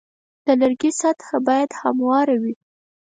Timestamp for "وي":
2.41-2.55